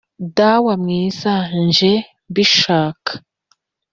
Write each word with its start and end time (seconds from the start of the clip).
dawe 0.37 0.73
mwiza 0.81 1.33
nje 1.63 1.93
mbishaka 2.29 3.11